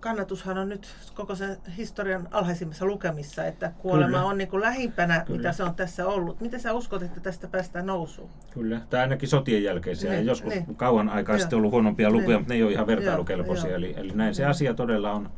kannatushan 0.00 0.58
on 0.58 0.68
nyt 0.68 0.88
koko 1.14 1.34
sen 1.34 1.56
historian 1.76 2.28
alhaisimmassa 2.30 2.86
lukemissa, 2.86 3.44
että 3.44 3.72
kuolema 3.78 4.06
Kyllä. 4.06 4.24
on 4.24 4.38
niin 4.38 4.48
kuin 4.48 4.60
lähimpänä, 4.60 5.22
Kyllä. 5.26 5.36
mitä 5.36 5.52
se 5.52 5.62
on 5.62 5.74
tässä 5.74 6.06
ollut. 6.06 6.40
Miten 6.40 6.60
sä 6.60 6.72
uskot, 6.72 7.02
että 7.02 7.20
tästä 7.20 7.48
päästään 7.48 7.86
nousuun? 7.86 8.30
Kyllä, 8.54 8.80
tai 8.90 9.00
ainakin 9.00 9.28
sotien 9.28 9.62
jälkeisiä. 9.62 10.12
Niin, 10.12 10.26
joskus 10.26 10.54
niin. 10.54 10.76
kauan 10.76 11.08
aikaa 11.08 11.38
sitten 11.38 11.56
ollut 11.56 11.72
huonompia 11.72 12.10
lukuja, 12.10 12.28
niin. 12.28 12.40
mutta 12.40 12.52
ne 12.52 12.56
ei 12.56 12.62
ole 12.62 12.72
ihan 12.72 12.86
vertailukelpoisia. 12.86 13.74
Eli, 13.76 13.94
eli 13.96 14.12
näin 14.14 14.34
se 14.34 14.44
asia 14.44 14.74
todella 14.74 15.12
on 15.12 15.30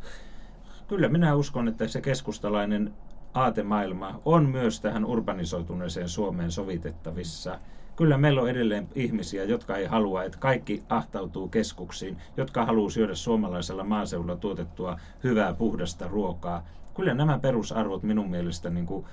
kyllä 0.88 1.08
minä 1.08 1.34
uskon, 1.34 1.68
että 1.68 1.88
se 1.88 2.00
keskustalainen 2.00 2.94
aatemaailma 3.34 4.20
on 4.24 4.48
myös 4.48 4.80
tähän 4.80 5.04
urbanisoituneeseen 5.04 6.08
Suomeen 6.08 6.50
sovitettavissa. 6.50 7.58
Kyllä 7.96 8.18
meillä 8.18 8.42
on 8.42 8.50
edelleen 8.50 8.88
ihmisiä, 8.94 9.44
jotka 9.44 9.76
ei 9.76 9.86
halua, 9.86 10.24
että 10.24 10.38
kaikki 10.38 10.82
ahtautuu 10.88 11.48
keskuksiin, 11.48 12.16
jotka 12.36 12.66
haluaa 12.66 12.90
syödä 12.90 13.14
suomalaisella 13.14 13.84
maaseudulla 13.84 14.36
tuotettua 14.36 14.98
hyvää, 15.24 15.54
puhdasta 15.54 16.08
ruokaa. 16.08 16.66
Kyllä 16.96 17.14
nämä 17.14 17.38
perusarvot 17.38 18.02
minun 18.02 18.30
mielestä 18.30 18.70
niin 18.70 18.86
kuin 18.86 19.06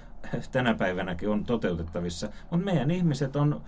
tänä 0.51 0.73
päivänäkin 0.73 1.29
on 1.29 1.43
toteutettavissa, 1.43 2.29
mutta 2.51 2.65
meidän 2.65 2.91
ihmiset 2.91 3.35
on 3.35 3.61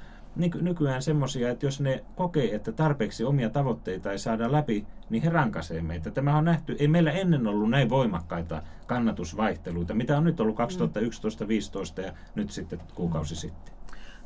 nykyään 0.61 1.01
semmoisia, 1.01 1.49
että 1.49 1.65
jos 1.65 1.81
ne 1.81 2.03
kokee, 2.15 2.55
että 2.55 2.71
tarpeeksi 2.71 3.23
omia 3.23 3.49
tavoitteita 3.49 4.11
ei 4.11 4.19
saada 4.19 4.51
läpi, 4.51 4.87
niin 5.09 5.23
he 5.23 5.29
rankaisee 5.29 5.81
meitä. 5.81 6.11
Tämä 6.11 6.37
on 6.37 6.45
nähty, 6.45 6.75
ei 6.79 6.87
meillä 6.87 7.11
ennen 7.11 7.47
ollut 7.47 7.69
näin 7.69 7.89
voimakkaita 7.89 8.61
kannatusvaihteluita, 8.87 9.93
mitä 9.93 10.17
on 10.17 10.23
nyt 10.23 10.39
ollut 10.39 10.55
2011, 10.55 11.45
2015 11.45 12.01
ja 12.01 12.13
nyt 12.35 12.51
sitten 12.51 12.79
kuukausi 12.95 13.35
sitten. 13.35 13.73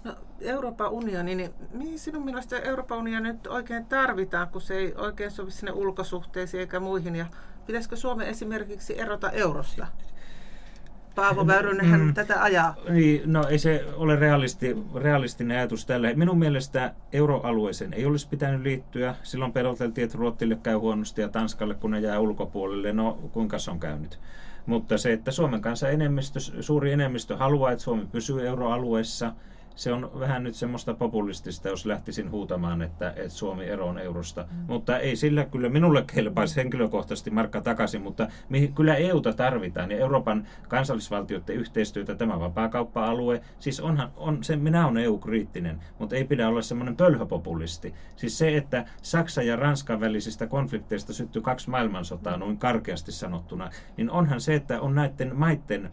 No, 0.04 0.16
Euroopan 0.42 0.92
unioni, 0.92 1.36
niin 1.36 1.54
mihin 1.74 2.00
sinun 2.00 2.26
mielestä 2.26 2.60
Euroopan 2.60 2.98
unioni 2.98 3.32
nyt 3.32 3.48
oikein 3.48 3.86
tarvitaan, 3.86 4.48
kun 4.50 4.62
se 4.62 4.78
ei 4.78 4.94
oikein 4.98 5.32
sovi 5.32 5.52
sinne 5.52 5.72
ulkosuhteisiin 5.72 6.62
eikä 6.62 6.80
muihin? 6.80 7.16
Ja 7.16 7.26
pitäisikö 7.66 7.96
Suomen 7.96 8.28
esimerkiksi 8.28 9.00
erota 9.00 9.32
eurosta? 9.32 9.88
Paavo 11.16 11.48
Väyrynenhän 11.48 12.02
mm, 12.02 12.14
tätä 12.14 12.44
ajaa. 12.44 12.76
Niin, 12.90 13.22
no 13.26 13.48
ei 13.48 13.60
se 13.60 13.86
ole 13.96 14.16
realisti, 14.16 14.78
realistinen 14.96 15.58
ajatus 15.58 15.86
tällä. 15.86 16.14
Minun 16.16 16.40
mielestä 16.40 16.94
euroalueeseen 17.14 17.94
ei 17.94 18.06
olisi 18.06 18.28
pitänyt 18.28 18.62
liittyä. 18.62 19.16
Silloin 19.24 19.54
peloteltiin, 19.54 20.06
että 20.06 20.18
Ruotsille 20.18 20.58
käy 20.64 20.76
huonosti 20.76 21.22
ja 21.22 21.30
Tanskalle, 21.30 21.74
kun 21.74 21.92
ne 21.92 22.00
jää 22.00 22.20
ulkopuolelle. 22.20 22.94
No, 22.94 23.20
kuinka 23.32 23.60
se 23.60 23.72
on 23.72 23.80
käynyt? 23.80 24.20
Mutta 24.66 24.98
se, 24.98 25.14
että 25.14 25.32
Suomen 25.32 25.62
kanssa 25.62 25.90
enemmistö, 25.90 26.40
suuri 26.40 26.92
enemmistö 26.92 27.38
haluaa, 27.38 27.72
että 27.72 27.84
Suomi 27.84 28.06
pysyy 28.12 28.48
euroalueessa, 28.48 29.34
se 29.76 29.94
on 29.94 30.12
vähän 30.20 30.44
nyt 30.44 30.56
semmoista 30.56 30.94
populistista, 30.94 31.70
jos 31.70 31.86
lähtisin 31.86 32.32
huutamaan, 32.32 32.82
että, 32.82 33.10
että 33.10 33.30
Suomi 33.30 33.66
eroon 33.66 34.00
eurosta. 34.00 34.46
Mm. 34.52 34.58
Mutta 34.68 35.00
ei 35.00 35.16
sillä 35.16 35.46
kyllä 35.46 35.70
minulle 35.70 36.04
kelpaisi 36.16 36.56
henkilökohtaisesti 36.56 37.30
markka 37.30 37.62
takaisin, 37.62 38.02
mutta 38.02 38.28
mihin, 38.50 38.74
kyllä 38.74 38.96
EUta 38.96 39.34
tarvitaan 39.34 39.92
ja 39.92 39.98
Euroopan 39.98 40.48
kansallisvaltioiden 40.68 41.56
yhteistyötä, 41.56 42.16
tämä 42.16 42.40
vapaakauppa-alue, 42.40 43.42
siis 43.60 43.80
onhan, 43.80 44.12
on, 44.18 44.44
se, 44.44 44.56
minä 44.56 44.88
olen 44.88 45.04
EU-kriittinen, 45.04 45.80
mutta 46.00 46.16
ei 46.16 46.24
pidä 46.24 46.48
olla 46.48 46.62
semmoinen 46.62 46.96
pölhöpopulisti. 46.96 47.94
Siis 48.16 48.38
se, 48.38 48.58
että 48.58 48.86
Saksa 49.02 49.44
ja 49.44 49.56
Ranskan 49.56 50.00
välisistä 50.00 50.48
konflikteista 50.48 51.14
syttyi 51.14 51.42
kaksi 51.42 51.70
maailmansotaa 51.70 52.38
noin 52.38 52.58
karkeasti 52.58 53.12
sanottuna, 53.12 53.70
niin 53.98 54.12
onhan 54.12 54.42
se, 54.42 54.56
että 54.56 54.82
on 54.82 54.96
näiden 54.96 55.36
maiden 55.36 55.92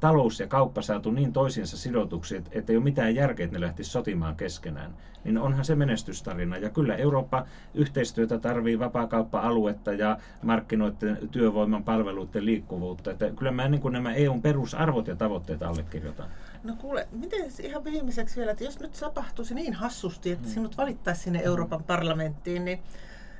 talous 0.00 0.40
ja 0.40 0.46
kauppa 0.46 0.82
saatu 0.82 1.10
niin 1.10 1.32
toisiinsa 1.32 1.76
sidotuksi, 1.76 2.36
että 2.36 2.72
ei 2.72 2.76
ole 2.76 2.84
mitään 2.84 3.14
järkeä, 3.14 3.44
että 3.44 3.56
ne 3.58 3.66
lähtisi 3.66 3.90
sotimaan 3.90 4.36
keskenään, 4.36 4.94
niin 5.24 5.38
onhan 5.38 5.64
se 5.64 5.74
menestystarina. 5.74 6.56
Ja 6.56 6.70
kyllä 6.70 6.96
Eurooppa 6.96 7.46
yhteistyötä 7.74 8.38
tarvii 8.38 8.78
vapaakauppa-aluetta 8.78 9.92
ja 9.92 10.18
markkinoiden, 10.42 11.18
työvoiman, 11.30 11.84
palveluiden 11.84 12.46
liikkuvuutta. 12.46 13.10
Että 13.10 13.30
kyllä 13.30 13.52
mä 13.52 13.68
niin 13.68 13.80
kuin 13.80 13.92
nämä 13.92 14.14
EUn 14.14 14.42
perusarvot 14.42 15.06
ja 15.06 15.16
tavoitteet 15.16 15.62
allekirjoitan. 15.62 16.28
No 16.64 16.76
kuule, 16.78 17.08
miten 17.12 17.50
ihan 17.62 17.84
viimeiseksi 17.84 18.36
vielä, 18.36 18.50
että 18.50 18.64
jos 18.64 18.80
nyt 18.80 18.92
tapahtuisi 19.00 19.54
niin 19.54 19.74
hassusti, 19.74 20.30
että 20.30 20.44
hmm. 20.44 20.54
sinut 20.54 20.76
valittaisi 20.76 21.22
sinne 21.22 21.42
Euroopan 21.44 21.84
parlamenttiin, 21.84 22.64
niin 22.64 22.78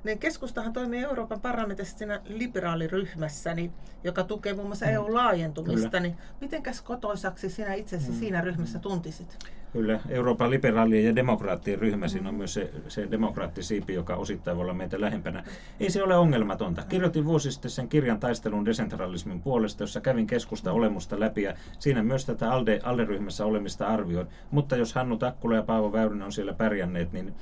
niin 0.05 0.19
keskustahan 0.19 0.73
toimii 0.73 1.03
Euroopan 1.03 1.41
parlamentissa 1.41 1.99
siinä 1.99 2.21
liberaaliryhmässä, 2.25 3.55
niin, 3.55 3.73
joka 4.05 4.25
tukee 4.25 4.55
muun 4.55 4.67
muassa 4.67 4.87
mm. 4.87 4.93
EU-laajentumista. 4.93 5.89
Kyllä. 5.89 6.01
Niin 6.01 6.17
mitenkäs 6.41 6.83
kotoisaksi 6.83 7.51
sinä 7.51 7.75
itsesi 7.75 8.11
mm. 8.11 8.17
siinä 8.17 8.41
ryhmässä 8.41 8.79
tuntisit? 8.79 9.39
Kyllä, 9.73 10.01
Euroopan 10.09 10.51
liberaalien 10.51 11.05
ja 11.05 11.17
demokraattien 11.17 11.79
ryhmä, 11.79 12.07
mm. 12.07 12.11
siinä 12.11 12.29
on 12.29 12.35
myös 12.35 12.55
se, 12.55 12.71
se 12.89 13.09
demokraattisiipi, 13.11 13.95
joka 13.95 14.17
osittain 14.17 14.57
voi 14.57 14.65
olla 14.65 14.75
meitä 14.75 15.01
lähempänä. 15.01 15.45
Ei 15.81 15.91
se 15.91 16.03
ole 16.03 16.17
ongelmatonta. 16.17 16.83
Kirjoitin 16.89 17.25
vuosi 17.25 17.53
sitten 17.53 17.71
sen 17.71 17.89
kirjan 17.89 18.21
taistelun 18.21 18.65
desentralismin 18.65 19.43
puolesta, 19.43 19.83
jossa 19.83 20.01
kävin 20.01 20.27
keskusta 20.27 20.73
olemusta 20.73 21.21
läpi 21.21 21.43
ja 21.43 21.55
siinä 21.79 22.03
myös 22.03 22.25
tätä 22.25 22.53
ALDE, 22.53 22.81
ALDE-ryhmässä 22.83 23.45
olemista 23.45 23.87
arvioin. 23.87 24.27
Mutta 24.51 24.77
jos 24.77 24.95
Hannu 24.95 25.17
Takkula 25.17 25.57
ja 25.57 25.63
Paavo 25.63 25.93
Väyrynen 25.93 26.27
on 26.27 26.33
siellä 26.33 26.53
pärjänneet, 26.53 27.13
niin 27.13 27.35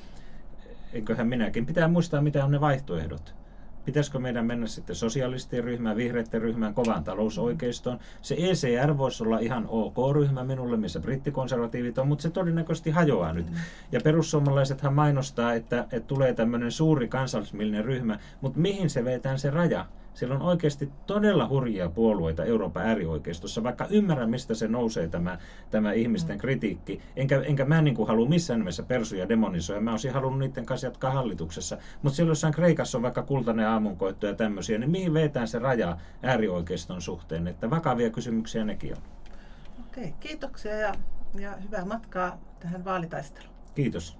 enköhän 0.93 1.27
minäkin. 1.27 1.67
Pitää 1.67 1.89
muistaa, 1.89 2.21
mitä 2.21 2.45
on 2.45 2.51
ne 2.51 2.61
vaihtoehdot. 2.61 3.35
Pitäisikö 3.85 4.19
meidän 4.19 4.47
mennä 4.47 4.67
sitten 4.67 4.97
sosialistien 4.97 5.65
ryhmään, 5.65 5.97
vihreiden 5.97 6.43
ryhmään, 6.43 6.75
kovaan 6.75 7.05
talousoikeistoon? 7.05 7.99
Se 8.23 8.35
ECR 8.39 8.99
voisi 8.99 9.25
olla 9.25 9.39
ihan 9.39 9.65
ok-ryhmä 9.69 10.45
minulle, 10.45 10.77
missä 10.77 11.01
brittikonservatiivit 11.01 11.99
on, 11.99 12.09
mutta 12.09 12.23
se 12.23 12.31
todennäköisesti 12.31 12.91
hajoaa 12.91 13.33
nyt. 13.33 13.51
Mm. 13.51 13.57
Ja 13.93 14.01
perussuomalaisethan 14.05 14.95
mainostaa, 14.95 15.55
että, 15.55 15.81
että 15.81 16.07
tulee 16.07 16.35
tämmöinen 16.35 16.73
suuri 16.73 17.09
kansallismielinen 17.09 17.85
ryhmä, 17.85 18.19
mutta 18.41 18.59
mihin 18.61 18.91
se 18.91 19.05
vetään 19.05 19.39
se 19.39 19.51
raja? 19.51 19.87
Siellä 20.19 20.35
on 20.35 20.43
oikeasti 20.43 20.91
todella 21.07 21.49
hurjia 21.49 21.89
puolueita 21.89 22.45
Euroopan 22.45 22.87
äärioikeistossa, 22.87 23.63
vaikka 23.63 23.87
ymmärrän, 23.91 24.31
mistä 24.31 24.55
se 24.55 24.69
nousee 24.69 25.09
tämä, 25.09 25.39
tämä 25.71 25.93
ihmisten 25.93 26.37
mm. 26.37 26.41
kritiikki. 26.41 27.01
Enkä, 27.17 27.43
enkä 27.43 27.65
mä 27.65 27.83
niin 27.83 27.95
kuin 27.95 28.09
halua 28.09 28.29
missään 28.29 28.61
nimessä 28.61 28.83
persuja 28.83 29.29
demonisoida, 29.29 29.81
mä 29.81 29.91
olisin 29.91 30.13
halunnut 30.13 30.39
niiden 30.39 30.67
kanssa 30.67 30.87
jatkaa 30.87 31.11
hallituksessa. 31.11 31.79
Mutta 32.03 32.17
siellä 32.17 32.31
jossain 32.31 32.55
Kreikassa 32.55 32.99
on 32.99 33.03
vaikka 33.03 33.23
kultainen 33.23 33.69
aamunkoitto 33.69 34.27
ja 34.27 34.35
tämmöisiä, 34.35 34.79
niin 34.79 34.91
mihin 34.91 35.15
vetään 35.15 35.49
se 35.49 35.59
raja 35.59 35.97
äärioikeiston 36.23 37.03
suhteen? 37.03 37.49
Että 37.49 37.71
vakavia 37.71 38.11
kysymyksiä 38.11 38.65
nekin 38.65 38.97
on. 38.97 39.03
Okei, 39.89 40.15
kiitoksia 40.21 40.77
ja, 40.77 40.95
ja 41.41 41.57
hyvää 41.57 41.85
matkaa 41.85 42.39
tähän 42.61 42.85
vaalitaisteluun. 42.85 43.55
Kiitos. 43.75 44.19